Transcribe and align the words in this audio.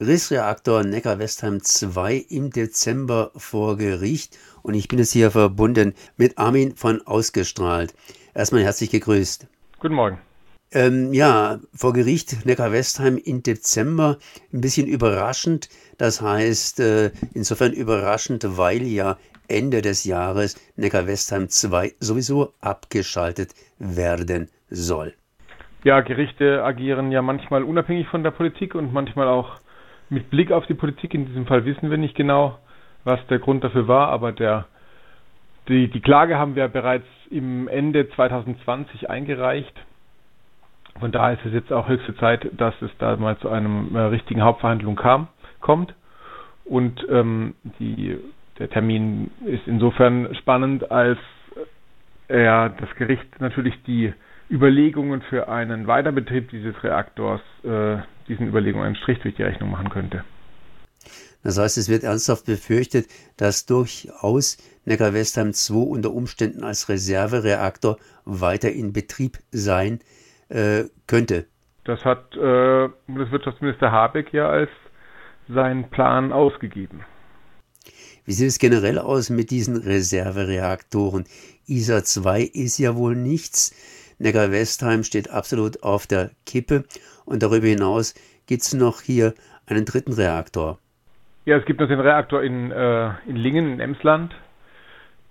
Rissreaktor 0.00 0.82
Neckar-Westheim 0.82 1.62
2 1.62 2.24
im 2.30 2.48
Dezember 2.48 3.32
vor 3.36 3.76
Gericht 3.76 4.38
und 4.62 4.72
ich 4.72 4.88
bin 4.88 4.98
jetzt 4.98 5.12
hier 5.12 5.30
verbunden 5.30 5.92
mit 6.16 6.38
Armin 6.38 6.74
von 6.74 7.02
Ausgestrahlt. 7.06 7.92
Erstmal 8.34 8.62
herzlich 8.62 8.90
gegrüßt. 8.90 9.46
Guten 9.78 9.94
Morgen. 9.94 10.18
Ähm, 10.72 11.12
ja, 11.12 11.58
vor 11.74 11.92
Gericht 11.92 12.46
Neckar-Westheim 12.46 13.18
im 13.18 13.42
Dezember, 13.42 14.16
ein 14.54 14.62
bisschen 14.62 14.86
überraschend. 14.86 15.68
Das 15.98 16.22
heißt, 16.22 16.80
äh, 16.80 17.10
insofern 17.34 17.74
überraschend, 17.74 18.56
weil 18.56 18.84
ja 18.84 19.18
Ende 19.48 19.82
des 19.82 20.04
Jahres 20.04 20.56
Neckar-Westheim 20.76 21.50
2 21.50 21.92
sowieso 22.00 22.54
abgeschaltet 22.62 23.50
werden 23.78 24.48
soll. 24.70 25.12
Ja, 25.84 26.00
Gerichte 26.00 26.62
agieren 26.62 27.12
ja 27.12 27.20
manchmal 27.20 27.64
unabhängig 27.64 28.06
von 28.08 28.22
der 28.22 28.30
Politik 28.30 28.74
und 28.74 28.94
manchmal 28.94 29.28
auch 29.28 29.59
mit 30.10 30.28
Blick 30.30 30.52
auf 30.52 30.66
die 30.66 30.74
Politik. 30.74 31.14
In 31.14 31.26
diesem 31.26 31.46
Fall 31.46 31.64
wissen 31.64 31.90
wir 31.90 31.96
nicht 31.98 32.14
genau, 32.14 32.58
was 33.04 33.24
der 33.28 33.38
Grund 33.38 33.64
dafür 33.64 33.88
war, 33.88 34.08
aber 34.08 34.32
der, 34.32 34.66
die, 35.68 35.88
die 35.88 36.00
Klage 36.00 36.36
haben 36.38 36.54
wir 36.56 36.68
bereits 36.68 37.06
im 37.30 37.68
Ende 37.68 38.08
2020 38.10 39.08
eingereicht. 39.08 39.72
Von 40.98 41.12
daher 41.12 41.34
ist 41.38 41.46
es 41.46 41.52
jetzt 41.52 41.72
auch 41.72 41.88
höchste 41.88 42.14
Zeit, 42.16 42.46
dass 42.58 42.74
es 42.82 42.90
da 42.98 43.16
mal 43.16 43.38
zu 43.38 43.48
einem 43.48 43.94
äh, 43.94 44.00
richtigen 44.00 44.42
Hauptverhandlung 44.42 44.96
kam, 44.96 45.28
kommt. 45.60 45.94
Und 46.64 47.04
ähm, 47.08 47.54
die, 47.78 48.18
der 48.58 48.68
Termin 48.68 49.30
ist 49.46 49.66
insofern 49.66 50.34
spannend, 50.34 50.90
als 50.90 51.18
äh, 52.28 52.44
das 52.44 52.94
Gericht 52.96 53.40
natürlich 53.40 53.74
die 53.84 54.12
Überlegungen 54.50 55.22
für 55.22 55.48
einen 55.48 55.86
Weiterbetrieb 55.86 56.50
dieses 56.50 56.82
Reaktors, 56.82 57.40
äh, 57.64 57.98
diesen 58.30 58.48
Überlegungen 58.48 58.86
einen 58.86 58.96
Strich 58.96 59.18
durch 59.20 59.34
die 59.34 59.42
Rechnung 59.42 59.70
machen 59.70 59.90
könnte. 59.90 60.24
Das 61.42 61.58
heißt, 61.58 61.78
es 61.78 61.88
wird 61.88 62.04
ernsthaft 62.04 62.46
befürchtet, 62.46 63.06
dass 63.36 63.66
durchaus 63.66 64.58
Neckar-Westheim 64.84 65.52
2 65.52 65.74
unter 65.74 66.12
Umständen 66.12 66.64
als 66.64 66.88
Reservereaktor 66.88 67.98
weiter 68.24 68.70
in 68.70 68.92
Betrieb 68.92 69.38
sein 69.50 70.00
äh, 70.48 70.84
könnte. 71.06 71.46
Das 71.84 72.04
hat 72.04 72.36
äh, 72.36 72.88
Bundeswirtschaftsminister 73.06 73.90
Habeck 73.90 74.32
ja 74.32 74.48
als 74.48 74.70
seinen 75.48 75.88
Plan 75.90 76.32
ausgegeben. 76.32 77.04
Wie 78.26 78.32
sieht 78.32 78.48
es 78.48 78.58
generell 78.58 78.98
aus 78.98 79.30
mit 79.30 79.50
diesen 79.50 79.76
Reservereaktoren? 79.76 81.24
ISA 81.66 82.04
2 82.04 82.42
ist 82.42 82.78
ja 82.78 82.94
wohl 82.96 83.16
nichts. 83.16 83.74
Neckar-Westheim 84.20 85.02
steht 85.02 85.30
absolut 85.30 85.82
auf 85.82 86.06
der 86.06 86.30
Kippe. 86.46 86.84
Und 87.24 87.42
darüber 87.42 87.66
hinaus 87.66 88.14
gibt 88.46 88.62
es 88.62 88.74
noch 88.74 89.00
hier 89.00 89.34
einen 89.66 89.84
dritten 89.84 90.12
Reaktor. 90.12 90.78
Ja, 91.46 91.56
es 91.56 91.64
gibt 91.64 91.80
noch 91.80 91.88
den 91.88 92.00
Reaktor 92.00 92.42
in, 92.42 92.70
äh, 92.70 93.10
in 93.26 93.36
Lingen, 93.36 93.72
in 93.72 93.80
Emsland. 93.80 94.34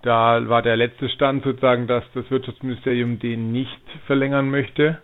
Da 0.01 0.47
war 0.49 0.61
der 0.61 0.77
letzte 0.77 1.09
Stand 1.09 1.43
sozusagen, 1.43 1.87
dass 1.87 2.03
das 2.13 2.29
Wirtschaftsministerium 2.31 3.19
den 3.19 3.51
nicht 3.51 3.81
verlängern 4.07 4.49
möchte. 4.49 4.97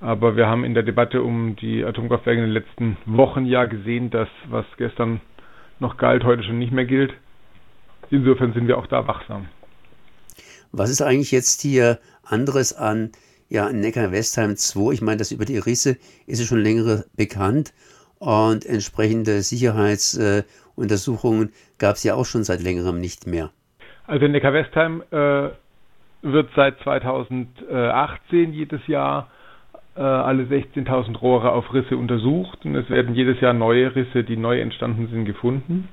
Aber 0.00 0.36
wir 0.36 0.46
haben 0.46 0.64
in 0.64 0.74
der 0.74 0.82
Debatte 0.82 1.22
um 1.22 1.56
die 1.56 1.84
Atomkraftwerke 1.84 2.40
in 2.40 2.46
den 2.46 2.52
letzten 2.52 2.96
Wochen 3.06 3.44
ja 3.44 3.64
gesehen, 3.64 4.10
dass 4.10 4.28
was 4.48 4.64
gestern 4.76 5.20
noch 5.80 5.96
galt, 5.96 6.24
heute 6.24 6.42
schon 6.42 6.58
nicht 6.58 6.72
mehr 6.72 6.84
gilt. 6.84 7.12
Insofern 8.10 8.52
sind 8.52 8.68
wir 8.68 8.78
auch 8.78 8.86
da 8.86 9.06
wachsam. 9.06 9.48
Was 10.76 10.90
ist 10.90 11.02
eigentlich 11.02 11.30
jetzt 11.30 11.62
hier 11.62 12.00
anderes 12.24 12.72
an 12.72 13.12
ja, 13.48 13.70
Neckar-Westheim 13.70 14.56
2? 14.56 14.94
Ich 14.94 15.02
meine, 15.02 15.18
das 15.18 15.30
über 15.30 15.44
die 15.44 15.58
Risse 15.58 15.96
ist 16.26 16.40
ja 16.40 16.46
schon 16.46 16.58
länger 16.58 17.04
bekannt 17.16 17.72
und 18.18 18.66
entsprechende 18.66 19.42
Sicherheitsuntersuchungen 19.42 21.50
äh, 21.50 21.52
gab 21.78 21.94
es 21.94 22.02
ja 22.02 22.16
auch 22.16 22.24
schon 22.24 22.42
seit 22.42 22.60
längerem 22.60 23.00
nicht 23.00 23.28
mehr. 23.28 23.50
Also 24.08 24.26
Neckar-Westheim 24.26 25.04
äh, 25.12 25.50
wird 26.22 26.50
seit 26.56 26.80
2018 26.80 28.52
jedes 28.52 28.84
Jahr 28.88 29.30
äh, 29.94 30.00
alle 30.00 30.42
16.000 30.42 31.16
Rohre 31.18 31.52
auf 31.52 31.72
Risse 31.72 31.96
untersucht 31.96 32.64
und 32.64 32.74
es 32.74 32.90
werden 32.90 33.14
jedes 33.14 33.40
Jahr 33.40 33.52
neue 33.52 33.94
Risse, 33.94 34.24
die 34.24 34.36
neu 34.36 34.60
entstanden 34.60 35.06
sind, 35.06 35.24
gefunden 35.24 35.88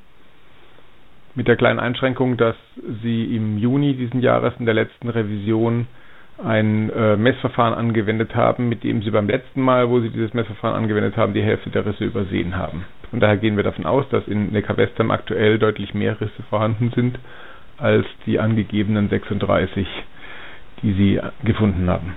mit 1.36 1.48
der 1.48 1.56
kleinen 1.56 1.80
Einschränkung, 1.80 2.38
dass 2.38 2.56
sie 3.04 3.36
im 3.36 3.58
Juni 3.58 3.94
diesen 3.96 4.22
Jahres 4.22 4.54
in 4.60 4.66
der 4.66 4.74
letzten 4.76 5.10
Revision 5.10 5.88
ein 6.44 6.90
äh, 6.90 7.16
Messverfahren 7.18 7.74
angewendet 7.74 8.36
haben, 8.36 8.68
mit 8.70 8.84
dem 8.84 9.02
sie 9.04 9.12
beim 9.12 9.28
letzten 9.28 9.62
Mal, 9.62 9.90
wo 9.90 10.00
sie 10.00 10.10
dieses 10.10 10.34
Messverfahren 10.34 10.76
angewendet 10.76 11.16
haben, 11.18 11.34
die 11.34 11.44
Hälfte 11.44 11.70
der 11.70 11.86
Risse 11.86 12.06
übersehen 12.06 12.58
haben. 12.58 12.86
Von 13.10 13.20
daher 13.20 13.38
gehen 13.38 13.58
wir 13.58 13.64
davon 13.64 13.86
aus, 13.86 14.08
dass 14.10 14.28
in 14.28 14.52
Neckar-Westheim 14.52 15.12
aktuell 15.12 15.60
deutlich 15.60 15.94
mehr 15.94 16.20
Risse 16.20 16.44
vorhanden 16.50 16.92
sind 16.96 17.20
als 17.78 18.06
die 18.26 18.40
angegebenen 18.40 19.10
36, 19.10 19.88
die 20.82 20.94
sie 20.94 21.20
gefunden 21.44 21.90
haben. 21.90 22.16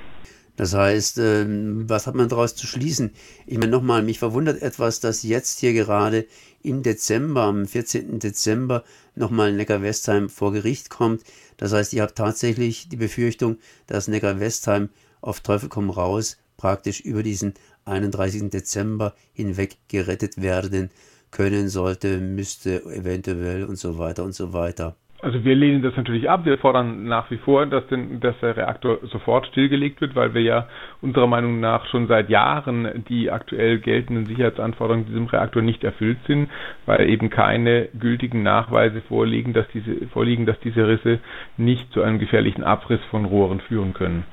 Das 0.56 0.72
heißt, 0.72 1.19
ähm, 1.19 1.88
was 1.88 2.06
hat 2.06 2.15
man 2.15 2.28
daraus 2.28 2.54
zu 2.54 2.66
schließen? 2.66 3.12
Ich 3.47 3.59
meine 3.59 3.72
nochmal, 3.72 4.03
mich 4.03 4.20
verwundert 4.20 4.62
etwas, 4.62 5.00
dass 5.00 5.25
jetzt 5.25 5.59
hier 5.59 5.72
gerade 5.72 6.26
im 6.62 6.82
Dezember, 6.82 7.42
am 7.42 7.66
14. 7.66 8.20
Dezember, 8.20 8.84
nochmal 9.16 9.53
Neckar-Westheim 9.53 10.28
vor 10.28 10.53
Gericht 10.53 10.91
kommt. 10.91 11.22
Das 11.56 11.72
heißt, 11.72 11.93
ihr 11.93 12.03
habt 12.03 12.16
tatsächlich 12.16 12.88
die 12.88 12.97
Befürchtung, 12.97 13.59
dass 13.87 14.09
Neckar-Westheim 14.09 14.91
auf 15.20 15.41
Teufel 15.41 15.69
komm 15.69 15.91
raus 15.91 16.37
praktisch 16.56 17.00
über 17.00 17.22
diesen 17.22 17.54
31. 17.84 18.50
Dezember 18.50 19.14
hinweg 19.32 19.76
gerettet 19.88 20.41
werden 20.41 20.91
können 21.31 21.69
sollte, 21.69 22.20
müsste 22.20 22.84
eventuell 22.84 23.64
und 23.64 23.76
so 23.76 23.98
weiter 23.98 24.22
und 24.25 24.34
so 24.34 24.53
weiter. 24.53 24.97
Also 25.25 25.43
wir 25.43 25.55
lehnen 25.55 25.81
das 25.81 25.97
natürlich 25.97 26.29
ab. 26.29 26.45
Wir 26.45 26.59
fordern 26.59 27.05
nach 27.07 27.31
wie 27.31 27.39
vor, 27.39 27.65
dass, 27.65 27.87
den, 27.87 28.21
dass 28.21 28.39
der 28.41 28.59
Reaktor 28.59 28.99
sofort 29.05 29.47
stillgelegt 29.47 30.03
wird, 30.03 30.15
weil 30.15 30.35
wir 30.35 30.43
ja 30.43 30.69
unserer 31.01 31.27
Meinung 31.27 31.61
nach 31.61 31.87
schon 31.87 32.09
seit 32.09 32.29
Jahren 32.29 33.07
die 33.09 33.31
aktuell 33.31 33.79
geltenden 33.79 34.27
Sicherheitsanforderungen 34.27 35.07
diesem 35.07 35.25
Reaktor 35.25 35.62
nicht 35.62 35.83
erfüllt 35.83 36.19
sind, 36.27 36.51
weil 36.85 37.09
eben 37.09 37.31
keine 37.31 37.89
gültigen 37.99 38.43
Nachweise 38.43 39.01
vorliegen, 39.01 39.55
dass 39.55 39.67
diese, 39.73 40.07
vorliegen, 40.09 40.45
dass 40.45 40.61
diese 40.61 40.87
Risse 40.87 41.21
nicht 41.56 41.91
zu 41.95 42.03
einem 42.03 42.19
gefährlichen 42.19 42.62
Abriss 42.62 43.01
von 43.11 43.25
Rohren 43.25 43.61
führen 43.61 43.95
können. 43.95 44.25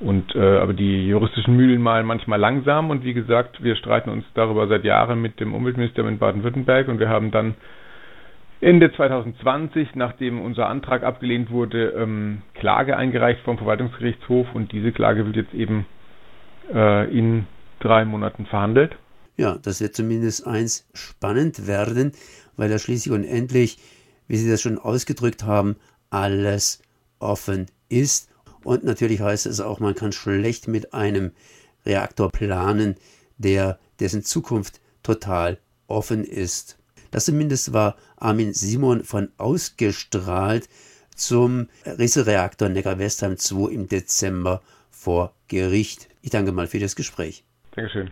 Und 0.00 0.34
äh, 0.34 0.56
aber 0.56 0.72
die 0.72 1.06
juristischen 1.06 1.54
Mühlen 1.54 1.82
malen 1.82 2.06
manchmal 2.06 2.40
langsam 2.40 2.88
und 2.88 3.04
wie 3.04 3.12
gesagt, 3.12 3.62
wir 3.62 3.76
streiten 3.76 4.08
uns 4.08 4.24
darüber 4.32 4.66
seit 4.68 4.84
Jahren 4.84 5.20
mit 5.20 5.38
dem 5.38 5.52
Umweltministerium 5.52 6.14
in 6.14 6.18
Baden-Württemberg 6.18 6.88
und 6.88 6.98
wir 6.98 7.10
haben 7.10 7.30
dann 7.30 7.56
Ende 8.60 8.92
2020, 8.92 9.94
nachdem 9.94 10.40
unser 10.40 10.68
Antrag 10.68 11.02
abgelehnt 11.02 11.50
wurde, 11.50 11.90
ähm, 11.90 12.42
Klage 12.54 12.96
eingereicht 12.96 13.40
vom 13.42 13.56
Verwaltungsgerichtshof 13.56 14.48
und 14.54 14.72
diese 14.72 14.92
Klage 14.92 15.24
wird 15.24 15.36
jetzt 15.36 15.54
eben 15.54 15.86
äh, 16.72 17.10
in 17.10 17.46
drei 17.78 18.04
Monaten 18.04 18.44
verhandelt. 18.44 18.96
Ja, 19.38 19.56
das 19.56 19.80
wird 19.80 19.94
zumindest 19.94 20.46
eins 20.46 20.86
spannend 20.92 21.66
werden, 21.66 22.12
weil 22.56 22.68
da 22.68 22.78
schließlich 22.78 23.14
und 23.14 23.24
endlich, 23.24 23.78
wie 24.28 24.36
Sie 24.36 24.50
das 24.50 24.60
schon 24.60 24.78
ausgedrückt 24.78 25.44
haben, 25.44 25.76
alles 26.10 26.82
offen 27.18 27.66
ist. 27.88 28.30
Und 28.62 28.84
natürlich 28.84 29.22
heißt 29.22 29.46
es 29.46 29.62
auch, 29.62 29.80
man 29.80 29.94
kann 29.94 30.12
schlecht 30.12 30.68
mit 30.68 30.92
einem 30.92 31.32
Reaktor 31.86 32.30
planen, 32.30 32.96
der 33.38 33.78
dessen 34.00 34.22
Zukunft 34.22 34.82
total 35.02 35.56
offen 35.86 36.24
ist. 36.24 36.79
Das 37.10 37.24
zumindest 37.24 37.72
war 37.72 37.96
Armin 38.16 38.52
Simon 38.52 39.04
von 39.04 39.30
ausgestrahlt 39.36 40.68
zum 41.14 41.68
Rissereaktor 41.84 42.68
Neckar-Westheim 42.68 43.36
2 43.36 43.72
im 43.72 43.88
Dezember 43.88 44.62
vor 44.90 45.34
Gericht. 45.48 46.08
Ich 46.22 46.30
danke 46.30 46.52
mal 46.52 46.66
für 46.66 46.78
das 46.78 46.96
Gespräch. 46.96 47.44
Dankeschön. 47.72 48.10